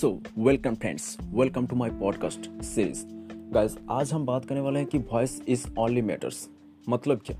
[0.00, 3.04] So welcome friends welcome to my podcast series
[3.52, 6.48] guys आज हम बात करने वाले हैं कि वॉइस इज़ ओनली मैटर्स
[6.88, 7.36] मतलब क्या?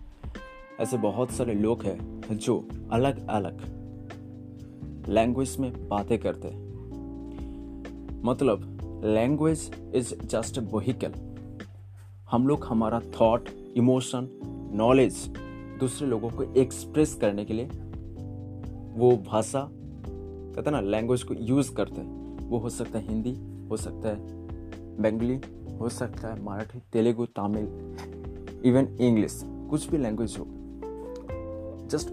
[0.81, 3.61] ऐसे बहुत सारे लोग हैं जो अलग अलग
[5.09, 6.63] लैंग्वेज में बातें करते हैं।
[8.25, 11.13] मतलब language is just a vehicle
[12.31, 14.29] हम लोग हमारा थॉट इमोशन
[14.75, 15.15] नॉलेज
[15.81, 17.67] दूसरे लोगों को एक्सप्रेस करने के लिए
[19.01, 19.69] वो भाषा,
[20.55, 22.20] कहते ना लैंग्वेज को यूज़ करते हैं।
[22.51, 23.35] वो हो सकता है हिंदी,
[23.71, 24.17] हो सकता है
[24.97, 25.41] बंगाली,
[25.79, 29.41] हो सकता है मराठी, तेलुगु, तमिल इवन इंग्लिश
[29.71, 30.47] कुछ भी लैंग्वेज हो।
[31.91, 32.11] जस्ट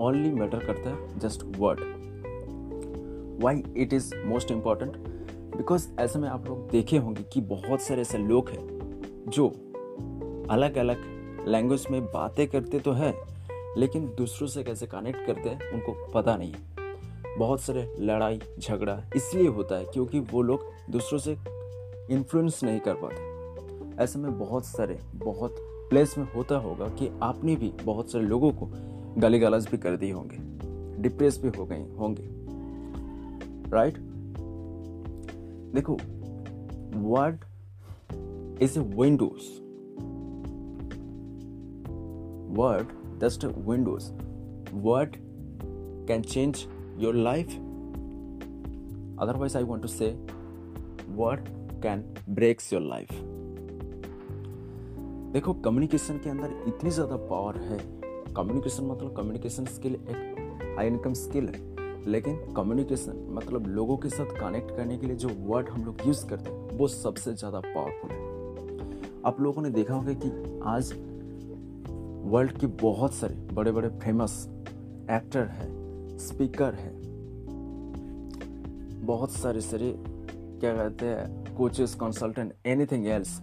[0.00, 1.80] ओनली मैटर करता है just word
[3.42, 4.96] why it is most important
[5.56, 9.48] because ऐसे में आप लोग देखे होंगे कि बहुत सारे ऐसे लोग हैं जो
[10.50, 11.04] अलग अलग
[11.48, 13.14] लैंग्वेज में बातें करते तो है,
[13.76, 16.75] लेकिन दूसरों से कैसे कनेक्ट करते हैं, उनको पता नहीं है।
[17.38, 21.36] बहुत सारे लड़ाई, झगड़ा इसलिए होता है क्योंकि वो लोग दूसरों से
[22.10, 25.56] इन्फ्लुएंस नहीं कर पाते। ऐसे में बहुत सारे, बहुत
[25.90, 28.70] प्लेस में होता होगा कि आपने भी बहुत सारे लोगों को
[29.18, 30.36] गाली गलौज भी कर दिए होंगे
[31.02, 32.28] डिप्रेस भी हो गए होंगे।
[33.70, 33.98] राइट
[35.74, 35.94] देखो
[37.00, 37.44] word
[38.62, 39.48] is a windows
[42.58, 42.88] word
[43.20, 44.10] just windows
[44.72, 45.16] word
[46.08, 46.66] can change
[46.98, 47.54] your life.
[49.18, 50.14] Otherwise, i want to say,
[51.14, 51.48] word
[51.82, 52.04] can
[52.38, 53.12] breaks your life.
[55.32, 57.78] देखो कम्युनिकेशन के अंदर इतनी ज़्यादा पावर है।
[58.36, 61.60] कम्युनिकेशन मतलब कम्युनिकेशन स्किल एक हाई इनकम स्किल है।
[62.10, 66.26] लेकिन कम्युनिकेशन मतलब लोगों के साथ कनेक्ट करने के लिए जो वर्ड हम लोग यूज़
[66.26, 70.30] करते हैं, वो सबसे ज़्यादा पावरफुल है। आप लोगों ने देखा होगा कि
[70.66, 70.92] आज
[72.32, 74.46] वर्ल्ड के बहुत सारे बड़े बड़े फ़ेमस
[75.10, 75.75] एक्टर है।
[76.18, 76.92] स्पीकर है।
[79.06, 83.40] बहुत सारे सारे, क्या कहते हैं कोचेस कंसल्टेंट एनीथिंग एल्स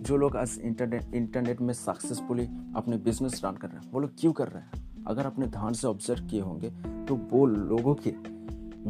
[0.00, 2.46] जो लोग आज इंटरनेट इंटरनेट में सक्सेसफुली
[2.76, 5.04] अपने बिज़नेस रन कर रहे हैं, वो लोग क्यों कर रहे हैं?
[5.06, 6.70] अगर अपने ध्यान से ऑब्ज़र्व किए होंगे
[7.06, 8.10] तो वो लोगों के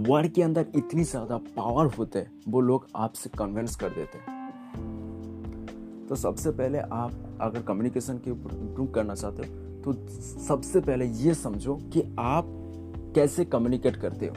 [0.03, 4.39] वर्ड के अंदर इतनी ज़्यादा पावर होते हैं, वो लोग आपसे कन्विंस कर देते हैं।
[6.09, 9.93] तो सबसे पहले आप अगर कम्युनिकेशन के ऊपर इम्प्रूव करना चाहते हो तो
[10.47, 12.57] सबसे पहले ये समझो कि आप
[13.15, 14.35] कैसे कम्युनिकेट करते हो?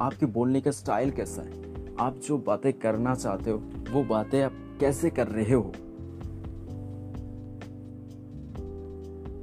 [0.00, 1.66] आपके बोलने का स्टाइल कैसा है?
[2.00, 3.58] आप जो बातें करना चाहते हो,
[3.92, 5.72] वो बातें आप कैसे कर रहे हो?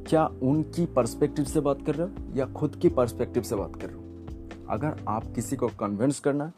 [0.07, 3.87] क्या उनकी पर्सपेक्टिव से बात कर रहे हो या खुद की पर्सपेक्टिव से बात कर
[3.87, 4.03] रहे हो?
[4.69, 6.51] अगर आप किसी को कन्विंस करना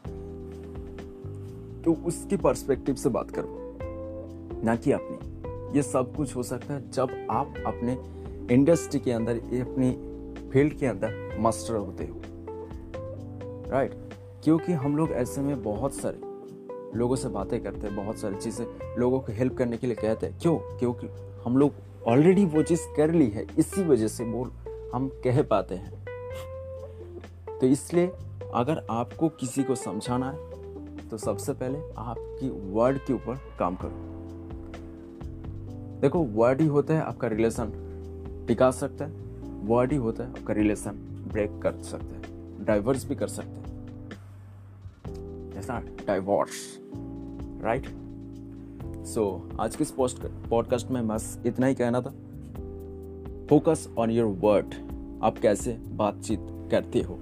[1.84, 3.78] तो उसकी पर्सपेक्टिव से बात करो।
[4.64, 5.16] ना कि अपनी।
[5.76, 7.98] ये सब कुछ हो सकता है जब आप अपने
[8.54, 10.15] इंडस्ट्री के अंदर अपनी
[10.52, 12.20] फ़ील्ड के अंदर मास्टर होते हो।
[13.70, 13.94] राइट
[14.44, 18.66] क्योंकि हम लोग ऐसे में बहुत सारे लोगों से बातें करते हैं, बहुत सारी चीज़ें
[18.98, 20.56] लोगों को हेल्प करने के लिए कहते हैं। क्यों?
[20.78, 21.08] क्योंकि
[21.44, 21.72] हम लोग
[22.06, 24.44] ऑलरेडी वो चीज़ कर ली है, इसी वजह से वो
[24.94, 26.04] हम कह पाते हैं।
[27.60, 28.12] तो इसलिए
[28.54, 34.04] अगर आपको किसी को समझाना है तो सबसे पहले आपकी वर्ड के ऊपर काम करो।
[36.00, 37.72] देखो वर्ड ही होता है आपका रिलेशन
[38.48, 39.25] टिका सकता है।
[39.66, 40.90] वर्ड ही होता है आपका रिलेशन
[41.32, 43.66] ब्रेक कर सकते हैं डाइवर्स भी कर सकते हैं।
[45.54, 46.80] जैसा डाइवोर्स
[47.64, 47.86] राइट
[49.06, 50.18] सो आज के इस पोस्ट
[50.50, 52.10] पॉडकास्ट में बस इतना ही कहना था।
[53.48, 54.74] फोकस ऑन योर वर्ड
[55.22, 56.40] आप कैसे बातचीत
[56.70, 57.18] करते हो।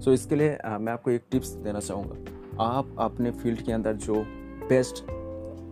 [0.00, 3.92] so, इसके लिए आ, मैं आपको एक टिप्स देना चाहूँगा। आप अपने फ़ील्ड के अंदर
[3.92, 4.14] जो
[4.68, 5.04] बेस्ट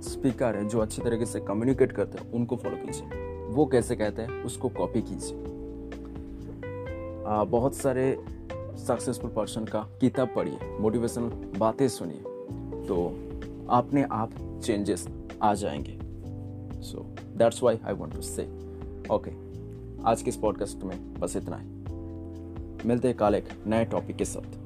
[0.03, 4.23] स्पीकर है जो अच्छी तरीके से कम्युनिकेट करते हैं उनको फॉलो कीजिए। वो कैसे कहते
[4.23, 5.51] हैं, उसको कॉपी कीजिए।
[7.47, 8.05] बहुत सारे
[8.79, 12.23] सक्सेसफुल पर्सन का किताब पढ़िए मोटिवेशनल बातें सुनिए
[12.87, 12.97] तो
[13.71, 14.31] अपने आप
[14.65, 15.07] चेंजेस
[15.43, 15.99] आ जाएँगे।
[16.83, 17.05] So
[17.37, 18.43] that's why I want to say
[19.11, 19.31] okay
[20.05, 21.69] आज के इस पॉडकास्ट में बस इतना ही।
[22.89, 24.62] मिलते हैं कल एक नए टॉपिक के साथ।